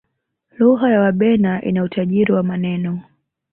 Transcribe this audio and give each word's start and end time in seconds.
lugha 0.57 0.89
ya 0.89 0.99
wabena 1.01 1.63
ina 1.63 1.83
utajiri 1.83 2.33
wa 2.33 2.43
maneno 2.43 3.01